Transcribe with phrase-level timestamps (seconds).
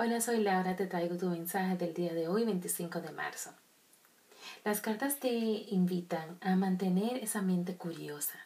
[0.00, 3.50] Hola, soy Laura, te traigo tu mensaje del día de hoy, 25 de marzo.
[4.64, 8.38] Las cartas te invitan a mantener esa mente curiosa,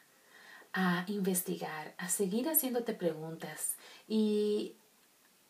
[0.73, 3.75] a investigar, a seguir haciéndote preguntas
[4.07, 4.77] y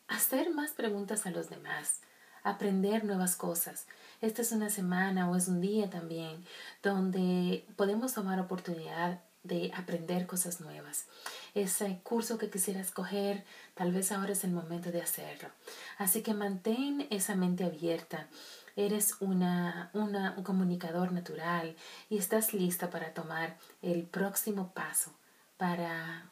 [0.09, 2.01] hacer más preguntas a los demás,
[2.43, 3.87] aprender nuevas cosas.
[4.19, 6.43] Esta es una semana o es un día también
[6.83, 11.05] donde podemos tomar oportunidad de aprender cosas nuevas.
[11.53, 13.43] Ese curso que quisieras coger,
[13.75, 15.49] tal vez ahora es el momento de hacerlo.
[15.97, 18.27] Así que mantén esa mente abierta.
[18.75, 21.75] Eres una, una, un comunicador natural
[22.09, 25.13] y estás lista para tomar el próximo paso,
[25.57, 26.29] para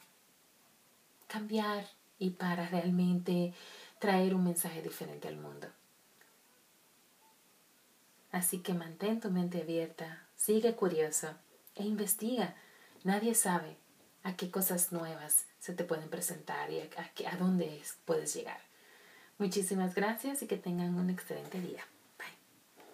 [1.27, 1.85] cambiar
[2.17, 3.53] y para realmente
[3.99, 5.67] traer un mensaje diferente al mundo.
[8.31, 11.27] Así que mantén tu mente abierta, sigue curioso
[11.75, 12.55] e investiga.
[13.03, 13.77] Nadie sabe
[14.23, 18.61] a qué cosas nuevas se te pueden presentar y a, a, a dónde puedes llegar.
[19.39, 21.83] Muchísimas gracias y que tengan un excelente día.